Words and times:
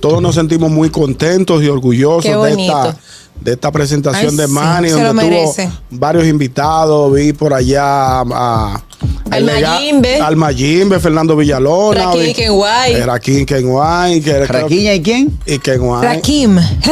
Todos 0.00 0.20
nos 0.20 0.34
sentimos 0.34 0.70
muy 0.70 0.90
contentos 0.90 1.62
y 1.62 1.68
orgullosos 1.68 2.24
Qué 2.24 2.30
de 2.30 2.36
bonito. 2.36 2.62
esta, 2.62 2.96
de 3.40 3.52
esta 3.52 3.72
presentación 3.72 4.32
Ay, 4.32 4.36
de 4.36 4.46
sí, 4.46 4.52
Manny, 4.52 4.90
se 4.90 5.02
donde 5.02 5.24
tuvo 5.24 5.54
varios 5.90 6.26
invitados. 6.26 7.12
Vi 7.14 7.32
por 7.32 7.54
allá 7.54 8.20
a. 8.20 8.82
Al 9.32 9.44
Mayimbe. 9.44 10.20
Al 10.20 10.36
Mayimbe, 10.36 11.00
Fernando 11.00 11.34
Villalona. 11.36 12.06
Raquín 12.06 12.22
vi- 12.22 12.34
Kenway. 12.34 13.00
Raquín 13.02 13.46
Kenway. 13.46 14.20
¿Raquiña 14.46 14.94
y 14.94 15.02
quién? 15.02 15.38
Y 15.46 15.58
Kenway. 15.58 16.06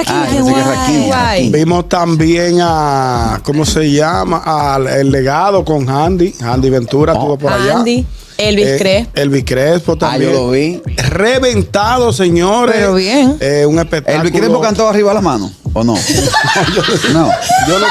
Ah. 0.07 0.89
Guay. 1.07 1.51
Vimos 1.51 1.89
también 1.89 2.59
a, 2.63 3.41
¿cómo 3.45 3.65
se 3.65 3.91
llama? 3.91 4.43
Al 4.45 4.87
el 4.87 5.11
legado 5.11 5.65
con 5.65 5.89
Andy. 5.89 6.35
Andy 6.43 6.71
Ventura 6.71 7.13
estuvo 7.13 7.39
por 7.39 7.53
allá. 7.53 7.79
Andy, 7.79 8.05
Elvis 8.39 8.67
Eh, 8.67 8.77
Crespo. 8.79 9.11
Elvis 9.15 9.45
Crespo 9.45 9.93
Ah, 9.93 9.99
también. 9.99 10.33
yo 10.33 10.41
lo 10.47 10.51
vi. 10.51 10.81
Reventado, 10.97 12.13
señores. 12.13 12.77
Pero 12.79 12.95
bien. 12.95 13.37
Eh, 13.41 13.67
un 13.67 13.79
espectáculo. 13.79 14.25
¿El 14.25 14.33
Crespo 14.33 14.61
cantó 14.61 14.89
arriba 14.89 15.13
la 15.15 15.21
mano? 15.21 15.51
¿O 15.73 15.85
no? 15.85 15.95
no. 17.13 17.31
Yo 17.69 17.79
lo 17.79 17.87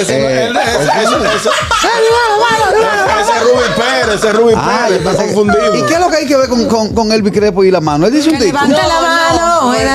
ese, 0.00 0.18
Eh, 0.18 0.50
es 0.50 1.10
Rubí 3.42 3.64
Pérez, 3.76 4.14
ese 4.16 4.28
es 4.28 4.34
Rubí 4.34 4.52
Ah, 4.56 4.84
Pérez, 4.88 4.98
está 5.06 5.14
confundido. 5.24 5.74
¿Y 5.76 5.82
qué 5.86 5.94
es 5.94 6.00
lo 6.00 6.08
que 6.10 6.16
hay 6.18 6.26
que 6.26 6.36
ver 6.36 6.48
con, 6.48 6.66
con, 6.66 6.94
con 6.94 7.10
Elvis 7.12 7.32
Crespo 7.32 7.64
y 7.64 7.70
la 7.70 7.80
mano? 7.80 8.06
Él 8.06 8.12
dice 8.12 8.28
un 8.30 8.38
tipo. 8.38 8.46
levante 8.46 8.76
la 8.76 8.82
No, 8.94 9.00
mano. 9.00 9.62
no, 9.62 9.74
él, 9.74 9.88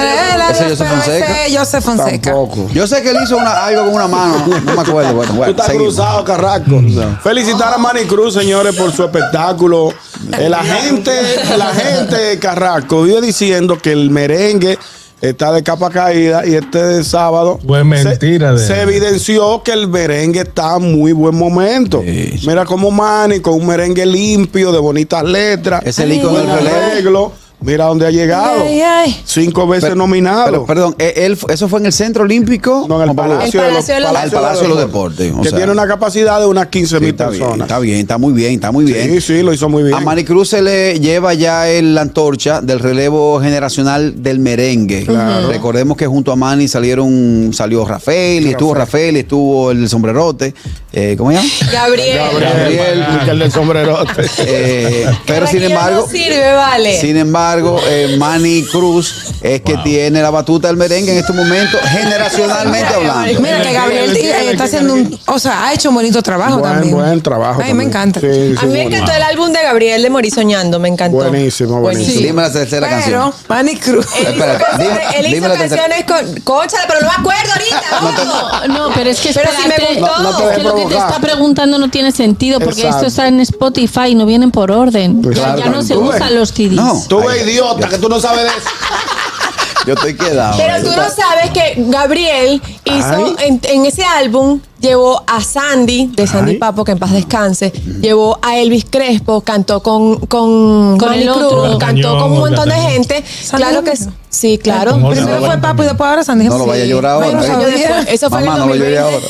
ese 0.51 0.69
Joseph 0.69 0.88
Fonseca. 0.90 1.45
ese 1.45 1.57
Joseph 1.57 1.84
Fonseca. 1.84 2.31
Tampoco. 2.31 2.69
Yo 2.73 2.88
sé 2.88 3.01
que 3.01 3.12
él 3.12 3.18
hizo 3.23 3.38
una- 3.38 3.66
algo 3.66 3.85
con 3.85 3.94
una 3.95 4.07
mano. 4.07 4.44
No, 4.47 4.59
no 4.59 4.73
me 4.73 4.81
acuerdo. 4.81 5.13
Bueno, 5.13 5.34
Tú 5.35 5.44
estás 5.51 5.66
seguimos. 5.68 5.94
cruzado, 5.95 6.23
Carrasco. 6.25 6.81
Felicitar 7.23 7.73
a 7.73 7.78
Manny 7.78 8.06
Cruz, 8.06 8.34
señores, 8.34 8.75
por 8.75 8.91
su 8.91 9.03
espectáculo. 9.03 9.94
La 10.38 10.63
gente, 10.63 11.12
la 11.57 11.68
gente, 11.73 12.39
Carrasco, 12.39 13.03
vive 13.03 13.22
diciendo 13.22 13.78
que 13.78 13.91
el 13.91 14.09
merengue 14.09 14.78
está 15.23 15.53
de 15.53 15.63
capa 15.63 15.89
caída 15.89 16.45
y 16.45 16.56
este 16.56 17.03
sábado 17.03 17.57
Pues 17.66 17.85
mentira 17.85 18.57
se, 18.57 18.61
de 18.61 18.67
se 18.67 18.81
evidenció 18.81 19.63
que 19.63 19.72
el 19.72 19.88
merengue 19.88 20.41
está 20.41 20.75
en 20.75 21.00
muy 21.00 21.13
buen 21.13 21.35
momento. 21.35 22.01
Sí. 22.06 22.41
Mira 22.45 22.66
como 22.66 22.91
Manny 22.91 23.39
con 23.39 23.53
un 23.53 23.66
merengue 23.66 24.06
limpio, 24.06 24.72
de 24.72 24.79
bonitas 24.79 25.23
letras, 25.23 25.81
Es 25.85 25.97
el 26.00 26.12
ícono 26.12 26.38
del 26.39 26.50
arreglo. 26.50 27.31
Mira 27.63 27.85
dónde 27.85 28.06
ha 28.07 28.12
llegado. 28.12 28.63
Ay, 28.63 28.81
ay. 28.81 29.22
Cinco 29.25 29.68
veces 29.68 29.85
Pero- 29.85 29.96
nominado. 29.96 30.46
Pero, 30.46 30.66
perdón, 30.66 30.96
¿e- 31.00 31.13
él, 31.25 31.38
¿eso 31.50 31.68
fue 31.69 31.79
en 31.79 31.85
el 31.88 31.94
Centro 31.94 32.24
Olímpico? 32.24 32.85
No, 32.88 33.01
en 33.01 33.09
el? 33.09 33.16
Palacio, 33.16 33.62
El 33.62 33.68
de 33.68 33.74
los, 33.74 33.85
Palacio 33.85 33.94
de 33.96 34.00
los- 34.01 34.09
Al 34.16 34.31
Palacio 34.31 34.62
de 34.63 34.68
los 34.69 34.78
Deportes, 34.79 35.34
o 35.35 35.41
que 35.41 35.50
sea. 35.50 35.57
tiene 35.57 35.72
una 35.72 35.88
capacidad 35.88 36.40
de 36.40 36.46
unas 36.46 36.68
15 36.68 36.96
Sí, 36.97 37.01
mil 37.01 37.09
está 37.12 37.29
bien, 37.29 37.40
personas. 37.41 37.68
está 37.68 37.79
bien, 37.79 38.00
está 38.00 38.18
muy 38.18 38.34
bien, 38.34 38.53
está 38.53 38.72
muy 38.72 38.85
bien. 38.85 39.09
Sí, 39.13 39.22
sí, 39.22 39.41
lo 39.44 39.53
hizo 39.53 39.69
muy 39.69 39.84
bien. 39.84 39.96
A 39.96 40.00
Manny 40.01 40.24
Cruz 40.24 40.50
se 40.50 40.62
le 40.62 41.00
lleva 41.00 41.34
ya 41.34 41.69
el, 41.69 41.96
la 41.96 42.01
antorcha 42.01 42.62
del 42.62 42.79
relevo 42.79 43.40
generacional 43.41 44.22
del 44.24 44.40
merengue. 44.40 45.06
Recordemos 45.47 45.95
que 45.97 46.07
junto 46.07 46.31
a 46.31 46.35
Manny 46.35 46.68
salieron, 46.68 47.51
salió 47.53 47.85
Rafael, 47.85 48.45
y 48.45 48.50
estuvo 48.50 48.74
Rafael, 48.74 49.16
y 49.16 49.19
estuvo 49.19 49.72
el 49.72 49.88
sombrerote. 49.90 50.53
Eh, 50.91 51.16
¿Cómo 51.18 51.31
se 51.31 51.38
llama? 51.38 51.50
Gabriel. 51.72 52.18
Gabriel. 52.18 53.06
Que 53.25 53.31
el 53.31 53.40
del 53.40 53.51
sombrerote. 53.51 54.24
Eh, 54.45 55.06
pero 55.25 55.47
sin 55.47 55.63
embargo, 55.63 56.01
no 56.01 56.07
sirve, 56.07 56.53
vale. 56.53 57.00
sin 57.00 57.18
embargo, 57.18 57.53
eh, 57.88 58.16
Manny 58.18 58.64
Cruz 58.72 59.14
es 59.41 59.62
que 59.62 59.78
tiene 59.84 60.22
la 60.22 60.30
batuta 60.30 60.68
del 60.68 60.78
merengue 60.78 61.12
en 61.14 61.18
estos 61.19 61.36
momentos, 61.36 61.80
generacionalmente 61.81 62.94
hablando. 62.94 63.40
Mira 63.41 63.62
que 63.62 63.74
Gabriel 63.74 64.16
eh, 64.18 64.52
está 64.52 64.64
haciendo 64.66 64.94
un. 64.94 65.19
O 65.28 65.40
sea, 65.40 65.66
ha 65.68 65.74
hecho 65.74 65.90
un 65.90 65.96
bonito 65.96 66.22
trabajo 66.22 66.59
Buen, 66.59 66.74
también. 66.74 66.96
buen 66.96 67.22
trabajo. 67.22 67.62
Ay, 67.63 67.74
me 67.74 67.84
también. 67.86 67.90
encanta. 67.90 68.19
Sí, 68.19 68.28
sí, 68.28 68.56
A 68.58 68.62
mí 68.66 68.74
me 68.74 68.81
bueno. 68.84 68.96
encantó 68.97 69.12
el 69.13 69.24
álbum 69.24 69.52
de 69.52 69.62
Gabriel 69.63 70.02
de 70.02 70.09
Morir 70.09 70.34
Soñando, 70.34 70.80
me 70.80 70.90
encantó. 70.90 71.18
Buenísimo, 71.18 71.80
buenísimo. 71.81 72.22
Dime 72.22 72.42
la 72.42 72.52
tercera 72.52 72.88
Pero, 72.88 73.00
canción. 73.00 73.34
Manny 73.50 73.75
Cruz. 73.78 74.06
Él 74.18 74.36
hizo, 74.36 74.46
canciones- 74.46 74.78
dime- 74.80 75.19
él 75.19 75.34
hizo 75.34 75.53
canciones 75.53 76.06
con. 76.06 76.42
Cónchale, 76.44 76.84
pero 76.88 77.02
no 77.02 77.08
me 77.08 77.13
acuerdo 77.13 77.52
ahorita. 77.53 78.68
No, 78.68 78.68
no, 78.90 78.94
pero 78.96 79.09
es 79.09 79.19
que 79.19 79.31
Pero 79.34 79.50
si 79.52 79.68
me 79.68 80.00
gustó. 80.00 80.24
No, 80.24 80.31
no 80.31 80.38
te 80.38 80.44
es 80.44 80.50
dejes 80.50 80.58
que 80.58 80.63
lo 80.63 80.75
que 80.75 80.86
te 80.86 80.97
está 80.97 81.19
preguntando 81.19 81.78
no 81.78 81.90
tiene 81.90 82.12
sentido 82.12 82.59
porque 82.59 82.81
Exacto. 82.81 82.97
esto 82.97 83.08
está 83.08 83.28
en 83.28 83.40
Spotify 83.42 84.08
y 84.09 84.16
no 84.16 84.25
vienen 84.25 84.52
por 84.52 84.72
orden. 84.72 85.22
Pues 85.22 85.38
ya, 85.38 85.44
claro, 85.56 85.59
ya 85.59 85.69
no 85.69 85.81
se 85.84 85.96
usan 85.97 86.36
los 86.36 86.50
CDs. 86.52 86.72
No. 86.74 87.02
Tú 87.08 87.19
ves 87.25 87.43
idiota 87.44 87.88
que 87.90 87.98
tú 87.98 88.09
no 88.09 88.20
sabes 88.20 88.44
de 88.44 88.48
eso. 88.50 88.70
Yo 89.86 89.96
estoy 89.96 90.16
quedado. 90.16 90.56
Pero 90.58 90.78
tú 90.81 90.96
no 90.96 91.09
sabes 91.09 91.52
que 91.54 91.74
Gabriel 91.90 92.62
hizo 92.86 93.36
en, 93.40 93.59
en 93.64 93.86
ese 93.86 94.06
álbum 94.06 94.62
llevó 94.80 95.22
a 95.28 95.42
Sandy 95.42 96.08
de 96.16 96.26
Sandy 96.26 96.52
Ay. 96.54 96.58
Papo 96.58 96.86
que 96.86 96.94
en 96.94 97.00
paz 97.00 97.12
descanse, 97.12 97.72
llevó 98.02 98.40
a 98.42 98.58
Elvis 98.58 98.86
Crespo, 98.90 99.42
cantó 99.42 99.84
con 99.84 100.20
con, 100.28 100.98
Con 100.98 101.09
Manny 101.09 101.24
el 101.24 101.34
Cruz, 101.34 101.78
cantó 101.80 102.18
con 102.18 102.31
un 102.31 102.40
montón 102.40 102.70
de 102.70 102.76
gente. 102.76 103.24
Sandy 103.26 103.64
Claro 103.66 103.84
que 103.84 103.94
sí, 104.30 104.58
claro. 104.58 104.94
Primero 105.10 105.44
fue 105.46 105.58
Papo 105.58 105.84
y 105.84 105.86
después 105.88 106.10
ahora 106.10 106.24
Sandy. 106.24 106.46
No 106.46 106.58
lo 106.60 106.66
vaya 106.66 106.84
a 106.84 106.88
llorar 106.88 107.12
ahora. 107.16 107.28
Bueno, 107.28 107.68
¿eh? 107.68 108.06
Eso 108.08 108.30
fue 108.30 108.40
Mamá, 108.40 108.64
en 108.64 108.68
no 108.68 108.74
el 108.74 108.80
lo 108.80 108.86
2020. 108.86 109.00
ahora. 109.00 109.28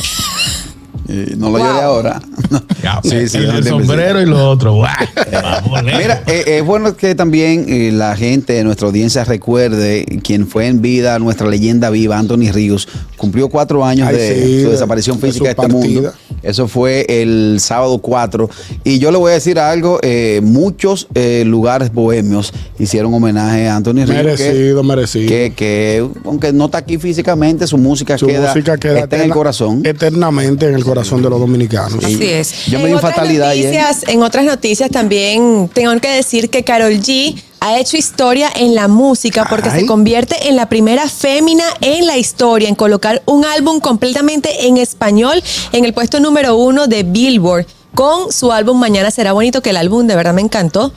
Eh, 1.16 1.35
no 1.38 1.51
lo 1.51 1.59
Wow. 1.59 1.68
ahora. 1.68 2.22
Ya, 2.84 3.00
Sí, 3.03 3.29
sí, 3.29 3.38
el, 3.38 3.63
sombrero 3.63 4.19
y 4.22 4.25
lo 4.25 4.50
otro. 4.50 4.81
lejos. 4.81 5.84
Mira, 5.84 6.24
eh, 6.28 6.57
es 6.57 6.66
bueno 6.66 6.97
que 6.97 7.16
también 7.16 7.66
eh, 7.69 7.91
la 7.94 8.16
gente, 8.18 8.62
nuestra 8.63 8.88
audiencia 8.88 9.24
recuerde 9.24 10.06
quien 10.24 10.47
fue 10.47 10.68
en 10.68 10.81
vida 10.81 11.18
nuestra 11.19 11.47
leyenda 11.47 11.90
viva, 11.90 12.18
Anthony 12.18 12.51
Ríos, 12.51 12.88
cumplió 13.16 13.47
cuatro 13.50 13.85
años 13.85 14.07
Ay, 14.09 14.16
de 14.18 14.34
sí, 14.35 14.41
su 14.62 14.66
de- 14.66 14.72
desaparición 14.72 15.19
de 15.22 15.28
física 15.28 15.50
de 15.50 15.56
su 15.56 15.62
este 15.62 15.74
mundo. 15.74 16.13
Eso 16.43 16.67
fue 16.67 17.06
el 17.07 17.57
sábado 17.59 17.97
4. 18.00 18.50
Y 18.83 19.00
yo 19.00 19.12
le 19.12 19.18
voy 19.18 19.31
a 19.31 19.35
decir 19.35 19.57
algo, 19.59 20.00
eh, 20.03 20.41
muchos 20.44 21.07
eh, 21.15 21.44
lugares 21.45 21.91
bohemios 21.94 22.53
hicieron 22.77 23.13
homenaje 23.13 23.68
a 23.68 23.77
Anthony 23.77 23.94
Ríos. 24.06 24.07
que- 24.07 24.23
Merecido, 24.23 24.83
merecido. 24.83 25.27
Que, 25.29 25.53
que, 25.56 26.06
aunque 26.25 26.51
no 26.53 26.65
está 26.65 26.79
aquí 26.79 26.97
físicamente, 26.97 27.65
su 27.65 27.77
música, 27.77 28.18
Su 28.18 28.27
queda, 28.27 28.50
música 28.50 28.77
queda 28.77 29.00
está 29.00 29.15
en 29.15 29.21
el 29.21 29.27
eterna- 29.27 29.33
corazón. 29.33 29.81
eternamente 29.85 30.68
en 30.68 30.75
el 30.75 30.83
corazón 30.83 31.21
de 31.21 31.29
los 31.29 31.39
dominicanos. 31.39 32.03
Así 32.03 32.23
es. 32.25 32.65
Yo 32.68 32.79
me 32.79 32.85
en, 32.85 32.91
di 32.91 32.94
otras 32.97 33.13
fatalidad 33.15 33.50
ayer. 33.50 33.65
noticias, 33.73 34.03
en 34.13 34.21
otras 34.21 34.45
noticias 34.45 34.89
también 34.89 35.69
tengo 35.73 35.97
que 36.00 36.09
decir 36.09 36.50
que 36.50 36.63
Carol 36.63 36.94
G 36.94 37.35
ha 37.63 37.80
hecho 37.80 37.95
historia 37.95 38.50
en 38.54 38.75
la 38.75 38.89
música 38.89 39.45
porque 39.50 39.69
Ay. 39.69 39.81
se 39.81 39.86
convierte 39.86 40.50
en 40.50 40.57
la 40.57 40.68
primera 40.68 41.07
fémina 41.07 41.63
en 41.80 42.06
la 42.06 42.18
historia 42.18 42.68
en 42.68 42.75
colocar 42.75 43.24
un 43.25 43.45
álbum 43.45 43.80
completamente 43.80 44.68
en 44.68 44.75
español 44.75 45.42
en 45.71 45.86
el 45.86 45.94
puesto 45.94 46.19
número 46.19 46.57
uno 46.57 46.88
de 46.88 47.04
Billboard 47.04 47.65
con 47.95 48.33
su 48.33 48.51
álbum 48.51 48.80
Mañana 48.80 49.12
será 49.12 49.33
bonito, 49.33 49.62
que 49.62 49.69
el 49.69 49.77
álbum 49.77 50.07
de 50.07 50.15
verdad 50.15 50.33
me 50.33 50.42
encantó. 50.42 50.92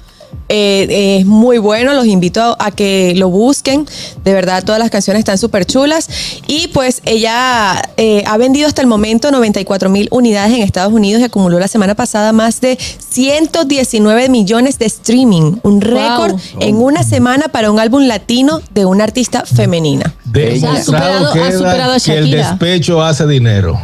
Eh, 0.49 1.19
es 1.21 1.27
muy 1.27 1.59
bueno, 1.59 1.93
los 1.95 2.07
invito 2.07 2.41
a, 2.41 2.57
a 2.67 2.71
que 2.71 3.15
lo 3.17 3.29
busquen. 3.31 3.87
De 4.25 4.33
verdad, 4.33 4.63
todas 4.65 4.79
las 4.79 4.91
canciones 4.91 5.19
están 5.21 5.39
súper 5.39 5.67
chulas. 5.67 6.09
Y 6.47 6.69
pues 6.69 7.03
ella 7.05 7.83
eh, 7.97 8.23
ha 8.27 8.37
vendido 8.37 8.69
hasta 8.69 8.81
el 8.81 8.87
momento 8.87 9.31
94 9.33 9.91
mil 9.91 10.09
unidades 10.13 10.53
en 10.55 10.63
Estados 10.63 10.93
Unidos 10.93 11.21
y 11.21 11.25
acumuló 11.25 11.59
la 11.59 11.69
semana 11.69 11.95
pasada 11.97 12.33
más 12.33 12.61
de 12.61 12.79
119 13.11 14.29
millones 14.29 14.79
de 14.79 14.87
streaming. 14.87 15.57
Un 15.63 15.81
récord 15.81 16.39
en 16.61 16.77
una 16.77 17.03
semana 17.03 17.49
para 17.49 17.71
un 17.71 17.81
álbum 17.81 18.03
latino 18.03 18.61
de 18.73 18.85
una 18.87 19.05
artista 19.05 19.45
femenina. 19.47 20.15
Demostrado 20.25 20.77
Ha 20.77 20.83
superado- 20.85 21.27
ha 21.31 21.33
queda 21.33 21.53
superado 21.53 21.93
a 21.93 21.99
que 22.01 22.19
el 22.19 22.31
despecho 22.31 23.03
hace 23.03 23.27
dinero. 23.27 23.81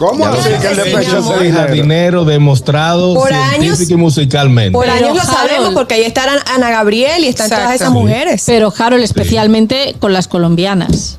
¿Cómo 0.00 0.24
así 0.24 0.48
que 0.48 0.66
el 0.66 0.76
despecho. 0.76 1.20
Deja 1.20 1.66
dinero? 1.66 1.72
dinero 1.74 2.24
demostrado 2.24 3.12
Por 3.12 3.34
años- 3.34 3.78
y 3.90 3.94
musicalmente. 3.96 4.72
Por 4.72 4.88
años 4.88 5.14
lo 5.14 5.22
sabemos 5.22 5.74
porque 5.74 5.92
ahí 5.92 6.04
están 6.04 6.38
Ana 6.46 6.70
Gabriel 6.70 7.22
y 7.22 7.28
están 7.28 7.50
todas 7.50 7.74
esas 7.74 7.90
mujeres. 7.90 8.42
Pero 8.46 8.72
Harold, 8.76 9.04
especialmente 9.04 9.94
con 10.00 10.14
las 10.14 10.26
colombianas. 10.26 11.18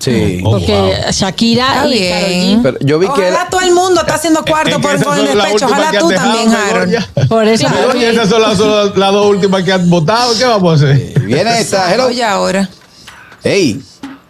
Sí. 0.00 0.40
Oh, 0.44 0.52
Porque 0.52 0.72
wow. 0.72 1.12
Shakira 1.12 1.66
Está 1.68 1.86
y 1.86 1.92
bien. 1.92 2.12
Karol 2.12 2.32
G. 2.32 2.62
Pero 2.62 2.78
yo 2.80 2.98
vi 2.98 3.06
que 3.06 3.12
Ojalá 3.12 3.48
todo 3.48 3.60
el 3.60 3.72
mundo 3.72 4.00
está 4.00 4.14
haciendo 4.14 4.44
cuarto 4.44 4.70
Es 4.70 4.76
que 4.76 4.82
por, 4.82 4.94
esas 4.94 5.06
con 5.06 5.18
el 5.18 5.26
despecho. 5.26 5.66
Ojalá 5.66 5.98
tú 5.98 6.10
también, 6.10 6.52
Harold. 6.52 7.28
Por 7.28 7.46
eso 7.46 7.68
Begoña. 7.68 8.10
esas 8.10 8.28
son 8.28 8.42
las, 8.42 8.58
dos 8.58 9.26
últimas 9.26 9.62
que 9.62 9.72
han 9.72 9.88
votado. 9.88 10.36
¿Qué 10.36 10.44
vamos 10.44 10.82
a 10.82 10.84
hacer? 10.84 11.20
viene 11.20 11.60
esta. 11.60 11.94
Hello. 11.94 12.06
Oye, 12.06 12.24
ahora. 12.24 12.68
Hey. 13.44 13.80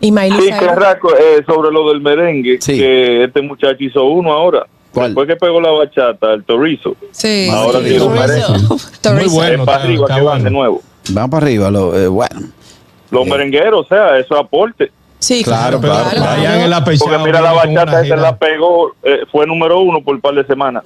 Y 0.00 0.12
Miley 0.12 0.40
Sí. 0.40 0.50
Carraco, 0.50 1.14
eh, 1.16 1.42
sobre 1.46 1.72
lo 1.72 1.88
del 1.90 2.00
merengue, 2.00 2.58
Sí. 2.60 2.76
que 2.78 3.24
este 3.24 3.42
muchacho 3.42 3.76
hizo 3.80 4.04
uno 4.04 4.32
ahora. 4.32 4.66
¿Cuál? 4.92 5.08
Después 5.08 5.26
que 5.28 5.36
pegó 5.36 5.60
la 5.60 5.70
bachata, 5.70 6.32
el 6.34 6.44
torizo. 6.44 6.96
Sí. 7.10 7.48
ahora 7.52 7.78
sí. 7.80 7.84
tiene 7.86 8.04
un 8.04 8.14
merengue. 8.14 8.58
Muy 9.14 9.28
bueno. 9.34 9.64
para 9.64 9.82
arriba 9.82 10.04
está 10.04 10.14
que 10.16 10.22
van 10.22 10.38
de 10.38 10.42
bueno. 10.44 10.58
nuevo. 10.58 10.82
Vamos 11.10 11.30
para 11.30 11.46
arriba. 11.46 11.70
Lo, 11.70 11.98
eh, 11.98 12.06
bueno. 12.08 12.40
Los 13.10 13.26
Eh. 13.26 13.30
merengueros, 13.30 13.86
o 13.86 13.88
sea, 13.88 14.18
eso 14.18 14.36
aporte. 14.36 14.90
Sí, 15.20 15.42
Claro, 15.42 15.80
claro, 15.80 16.04
claro, 16.10 16.16
claro. 16.16 16.36
Dayan 16.42 16.60
el 16.60 16.72
apechado 16.72 17.10
Porque 17.10 17.24
mira, 17.26 17.40
la 17.40 17.52
bachata 17.52 17.90
esa 17.92 18.04
gira. 18.04 18.16
la 18.18 18.36
pegó, 18.38 18.92
eh, 19.02 19.18
fue 19.32 19.46
número 19.46 19.80
uno 19.80 20.00
por 20.02 20.14
un 20.14 20.20
par 20.20 20.34
de 20.34 20.44
semanas. 20.46 20.84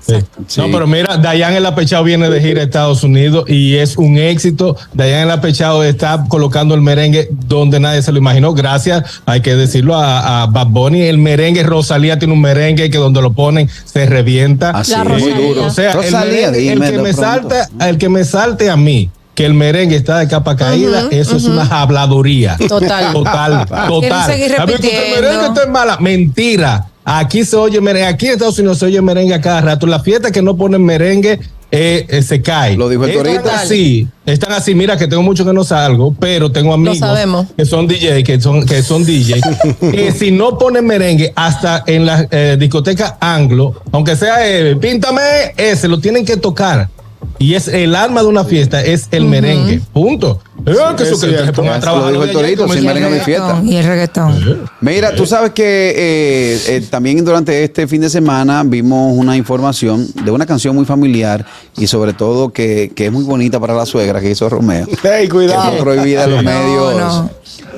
Sí. 0.00 0.14
Sí. 0.48 0.60
No, 0.60 0.66
pero 0.72 0.86
mira, 0.86 1.16
Dayan 1.16 1.52
el 1.54 1.64
apechado 1.64 2.02
viene 2.02 2.28
de 2.28 2.40
gira 2.40 2.60
a 2.60 2.64
Estados 2.64 3.04
Unidos 3.04 3.44
y 3.48 3.76
es 3.76 3.96
un 3.96 4.18
éxito. 4.18 4.76
Dayan 4.94 5.22
el 5.22 5.30
apechado 5.30 5.84
está 5.84 6.24
colocando 6.28 6.74
el 6.74 6.80
merengue 6.80 7.28
donde 7.30 7.78
nadie 7.78 8.02
se 8.02 8.10
lo 8.12 8.18
imaginó. 8.18 8.52
Gracias, 8.52 9.22
hay 9.26 9.40
que 9.42 9.54
decirlo, 9.54 9.94
a, 9.96 10.42
a 10.42 10.46
Bad 10.46 10.66
Bunny. 10.68 11.02
El 11.02 11.18
merengue, 11.18 11.62
Rosalía 11.62 12.18
tiene 12.18 12.34
un 12.34 12.40
merengue 12.40 12.90
que 12.90 12.98
donde 12.98 13.22
lo 13.22 13.32
ponen 13.32 13.68
se 13.84 14.06
revienta. 14.06 14.70
Así 14.70 14.92
La 14.92 15.02
es, 15.02 15.08
muy 15.08 15.20
Rosalía. 15.20 15.46
duro. 15.48 15.66
O 15.66 15.70
sea, 15.70 15.90
el, 15.92 15.96
Rosalía, 15.98 16.50
merengue, 16.50 16.72
el 16.72 16.74
dímelo 16.80 16.90
que 16.90 16.98
me 16.98 17.14
pronto. 17.14 17.50
salta, 17.50 17.68
el 17.88 17.98
que 17.98 18.08
me 18.08 18.24
salte 18.24 18.70
a 18.70 18.76
mí 18.76 19.10
que 19.36 19.44
el 19.44 19.52
merengue 19.54 19.94
está 19.96 20.18
de 20.18 20.28
capa 20.28 20.56
caída, 20.56 21.08
eso 21.10 21.36
es 21.36 21.44
una 21.44 21.62
habladuría. 21.66 22.56
Total. 22.56 23.12
Total, 23.12 23.66
total. 23.66 24.26
Que 24.34 24.46
el 24.46 24.56
repitiendo. 24.56 25.20
merengue 25.20 25.46
está 25.46 25.66
mala. 25.66 25.98
Mentira. 25.98 26.88
Aquí 27.04 27.44
se 27.44 27.54
oye 27.54 27.80
merengue, 27.80 28.08
aquí 28.08 28.26
en 28.26 28.32
Estados 28.32 28.58
Unidos 28.58 28.78
se 28.78 28.86
oye 28.86 29.00
merengue 29.00 29.34
a 29.34 29.40
cada 29.40 29.60
rato. 29.60 29.86
La 29.86 30.00
fiesta 30.00 30.32
que 30.32 30.40
no 30.42 30.56
ponen 30.56 30.82
merengue 30.82 31.38
eh, 31.70 32.06
eh, 32.08 32.22
se 32.22 32.40
cae. 32.40 32.76
Lo 32.76 32.88
dijo 32.88 33.04
el 33.04 33.10
Están 33.10 33.24
Torito. 33.24 33.50
así, 33.50 34.08
están 34.24 34.52
así. 34.52 34.74
Mira 34.74 34.96
que 34.96 35.06
tengo 35.06 35.22
mucho 35.22 35.44
que 35.44 35.52
no 35.52 35.62
salgo, 35.62 36.14
pero 36.18 36.50
tengo 36.50 36.72
amigos 36.72 36.98
que 37.56 37.66
son 37.66 37.86
DJ, 37.86 38.24
que 38.24 38.40
son, 38.40 38.64
que 38.64 38.82
son 38.82 39.04
DJ, 39.04 39.40
que 39.80 40.12
si 40.12 40.30
no 40.30 40.56
ponen 40.58 40.86
merengue 40.86 41.32
hasta 41.36 41.84
en 41.86 42.06
la 42.06 42.26
eh, 42.30 42.56
discoteca 42.58 43.18
anglo, 43.20 43.82
aunque 43.92 44.16
sea 44.16 44.36
eh, 44.48 44.76
píntame 44.76 45.20
ese, 45.58 45.88
lo 45.88 46.00
tienen 46.00 46.24
que 46.24 46.38
tocar. 46.38 46.88
Y 47.38 47.54
es 47.54 47.68
el 47.68 47.94
alma 47.94 48.22
de 48.22 48.28
una 48.28 48.44
fiesta, 48.44 48.82
es 48.82 49.08
el 49.10 49.24
merengue. 49.26 49.80
Punto. 49.92 50.40
Eh, 50.64 50.74
que 50.96 51.02
es 51.04 51.10
eso 51.10 51.20
que 51.20 51.26
Lo 51.32 51.42
dijo 51.42 51.44
el 51.52 51.52
de 51.52 51.68
allá 51.68 52.30
y 52.30 52.32
Torito, 52.32 52.68
sin 52.68 52.78
el 52.78 52.84
merengue 52.86 53.20
fiesta. 53.20 53.46
reggaetón, 53.60 53.68
Y 53.68 53.76
el 53.76 53.84
reggaetón. 53.86 54.70
Mira, 54.80 55.14
tú 55.14 55.26
sabes 55.26 55.50
que 55.52 55.90
eh, 55.96 56.60
eh, 56.68 56.86
también 56.90 57.24
durante 57.24 57.62
este 57.62 57.86
fin 57.86 58.00
de 58.00 58.10
semana 58.10 58.62
vimos 58.64 59.12
una 59.16 59.36
información 59.36 60.06
de 60.24 60.30
una 60.30 60.46
canción 60.46 60.74
muy 60.74 60.84
familiar 60.86 61.44
y 61.76 61.86
sobre 61.86 62.14
todo 62.14 62.52
que, 62.52 62.90
que 62.94 63.06
es 63.06 63.12
muy 63.12 63.24
bonita 63.24 63.60
para 63.60 63.74
la 63.74 63.86
suegra 63.86 64.20
que 64.20 64.30
hizo 64.30 64.48
Romeo. 64.48 64.86
Hey, 65.02 65.26
que 65.26 65.28
fue 65.28 65.28
cuidado. 65.28 65.78
prohibida 65.78 66.24
en 66.24 66.30
los 66.30 66.40
Sí. 66.40 66.46
medios. 66.46 66.96
No, 66.96 67.22
no. 67.22 67.30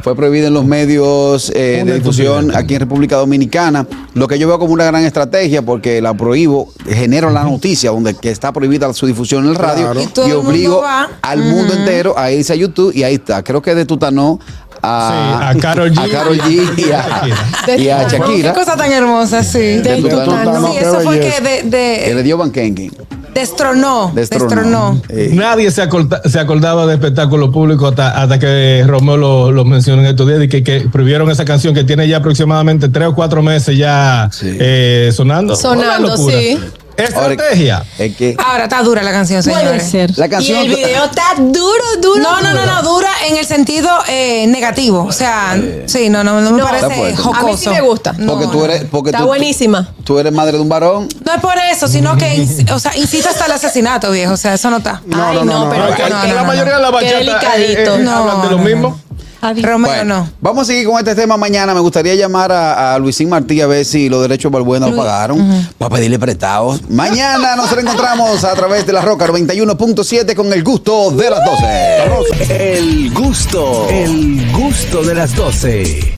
Fue 0.09 0.17
prohibida 0.17 0.47
en 0.47 0.55
los 0.55 0.65
medios 0.65 1.53
eh, 1.55 1.83
de 1.85 1.95
difusión 1.97 2.57
aquí 2.57 2.73
en 2.73 2.81
República 2.81 3.17
Dominicana. 3.17 3.87
Lo 4.15 4.27
que 4.27 4.39
yo 4.39 4.49
veo 4.49 4.59
como 4.59 4.73
una 4.73 4.87
gran 4.87 5.05
estrategia 5.05 5.61
porque 5.61 6.01
la 6.01 6.15
prohíbo, 6.15 6.73
genero 6.89 7.29
la 7.29 7.45
noticia 7.45 7.91
donde 7.91 8.15
que 8.15 8.31
está 8.31 8.51
prohibida 8.51 8.91
su 8.95 9.07
difusión 9.07 9.45
en 9.45 9.51
el 9.51 9.57
radio 9.57 9.93
Claro. 9.93 10.01
Y 10.01 10.07
mundo 10.33 10.41
obligo 10.41 10.83
al 11.21 11.39
mundo 11.41 11.75
entero 11.75 12.19
a 12.19 12.33
irse 12.33 12.55
a 12.55 12.57
YouTube 12.57 12.97
y 12.97 13.03
ahí 13.03 13.17
está. 13.17 13.43
Creo 13.43 13.61
que 13.61 13.75
de 13.75 13.85
Tutanó 13.85 14.41
a, 14.81 15.51
Sí, 15.53 15.59
a 15.59 15.61
Karol 15.61 15.93
G. 15.93 15.99
a 15.99 16.09
Karol 16.11 16.39
G 16.39 16.79
y 16.79 16.91
a, 16.91 17.77
y 17.77 17.89
a 17.91 18.09
Shakira. 18.09 18.55
Qué 18.55 18.59
cosa 18.61 18.79
tan 18.79 18.91
hermosa, 18.91 19.43
sí. 19.43 19.59
De 19.59 20.01
Tutanó. 20.01 20.69
Sí, 20.73 20.79
eso 20.79 21.01
fue 21.03 21.21
que 21.21 21.27
de, 21.43 21.69
Que 21.69 22.07
le 22.09 22.15
de- 22.15 22.23
dio 22.23 22.39
Bankenken. 22.39 22.93
Destronó, 23.39 24.13
Destronó. 24.15 24.45
destronó. 24.47 25.03
Eh, 25.09 25.31
Nadie 25.35 25.71
se, 25.71 25.83
acorda- 25.83 26.21
se 26.25 26.39
acordaba 26.39 26.87
de 26.87 26.95
espectáculo 26.95 27.51
público 27.51 27.87
hasta, 27.89 28.21
hasta 28.21 28.39
que 28.39 28.85
Romeo 28.87 29.17
lo, 29.17 29.53
lo 29.53 29.65
mencionó 29.65 30.03
en 30.03 30.09
estos 30.09 30.27
días 30.29 30.43
y 30.43 30.49
que, 30.49 30.63
que 30.63 30.89
prohibieron 30.93 31.31
esa 31.31 31.45
canción 31.45 31.75
que 31.75 31.85
tiene 31.85 32.07
ya 32.09 32.19
aproximadamente 32.19 32.89
tres 32.89 33.09
o 33.09 33.15
cuatro 33.15 33.43
meses 33.43 33.77
ya 33.77 34.29
Sí. 34.33 34.57
eh, 34.59 35.11
sonando. 35.13 35.57
Sonando, 35.57 36.17
sí. 36.17 36.59
Estrategia. 37.05 37.85
es 37.99 38.17
que 38.17 38.37
Ahora 38.45 38.65
está 38.65 38.83
dura 38.83 39.03
la 39.03 39.13
canción, 39.13 39.43
Puede 39.43 39.57
señores. 39.59 39.91
ser. 39.91 40.19
la 40.19 40.27
Y 40.27 40.29
canción. 40.29 40.59
el 40.61 40.69
video 40.69 41.05
está 41.05 41.35
duro, 41.39 41.85
duro. 42.01 42.21
No, 42.23 42.41
no, 42.41 42.55
no, 42.55 42.67
no, 42.67 42.83
dura 42.83 43.11
en 43.29 43.37
el 43.37 43.47
sentido 43.47 43.89
eh, 44.09 44.47
negativo. 44.49 45.05
O 45.05 45.13
sea, 45.13 45.57
sí, 45.87 46.09
no, 46.11 46.25
no, 46.25 46.41
no 46.41 46.51
me 46.53 46.59
No, 46.59 46.65
parece 46.65 47.17
jocoso. 47.17 47.39
A 47.41 47.43
mí 47.51 47.57
sí 47.57 47.69
me 47.69 47.81
gusta. 47.81 48.13
No, 48.19 48.33
Porque 48.33 48.47
tú 48.49 48.65
eres. 48.65 48.85
Porque 48.91 49.11
Está 49.11 49.21
tú, 49.21 49.27
buenísima. 49.27 49.89
Tú 50.05 50.19
eres 50.19 50.33
madre 50.33 50.53
de 50.53 50.61
un 50.63 50.69
varón. 50.69 51.09
No 51.25 51.35
es 51.35 51.41
por 51.41 51.55
eso, 51.73 51.87
sino 51.89 52.17
que 52.17 52.47
o 52.73 52.79
sea, 52.79 52.97
incita 52.97 53.31
hasta 53.31 53.47
el 53.47 53.53
asesinato, 53.53 54.11
viejo. 54.11 54.33
O 54.33 54.37
sea, 54.37 54.55
eso 54.55 54.71
no 54.71 54.79
está. 54.79 55.01
Ay, 55.05 55.37
no, 55.37 55.45
no, 55.45 55.45
no, 55.45 55.71
pero 55.71 55.89
No, 55.91 55.95
que- 55.97 56.03
no, 56.03 56.23
que 56.23 56.29
no, 56.29 56.35
la 56.35 56.41
no, 56.43 56.47
mayoría 56.47 56.77
de 56.77 56.83
la 56.83 56.89
Qué 56.89 56.95
bachata 56.95 57.19
delicadito. 57.19 57.95
eh, 57.97 58.01
eh, 58.01 58.03
No, 58.03 58.17
hablan 58.17 58.43
de 58.43 58.49
lo 58.49 58.57
no, 58.57 58.59
no. 58.59 58.65
mismo. 58.65 59.01
Romeo 59.41 59.91
Bueno, 59.91 60.05
no. 60.05 60.31
Vamos 60.41 60.63
a 60.63 60.67
seguir 60.73 60.87
con 60.87 60.99
este 60.99 61.15
tema 61.15 61.37
mañana. 61.37 61.75
Me 61.75 61.81
gustaría 61.81 62.15
llamar 62.15 62.51
a, 62.53 62.95
a 62.95 62.99
Luisín 62.99 63.29
Martí 63.29 63.61
a 63.61 63.67
ver 63.67 63.85
si 63.85 64.09
los 64.09 64.23
derechos 64.23 64.51
de 64.51 64.59
Balbuena 64.59 64.89
lo 64.89 64.97
pagaron 64.97 65.69
para 65.79 65.95
pedirle 65.95 66.19
prestados. 66.19 66.81
Mañana 66.91 67.57
nos 67.57 67.71
reencontramos 67.71 68.45
a 68.45 68.55
través 68.55 68.87
de 68.87 68.93
la 68.93 69.03
Roca 69.03 69.27
91.7 69.27 70.35
con 70.35 70.53
el 70.53 70.65
gusto 70.65 71.11
de 71.13 71.31
las 71.31 71.45
12. 71.45 72.75
El 72.75 73.15
gusto, 73.15 73.87
el 73.89 74.51
gusto 74.53 75.03
de 75.05 75.15
las 75.15 75.35
12. 75.35 76.15